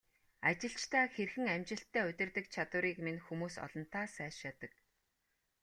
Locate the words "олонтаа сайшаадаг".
3.65-4.71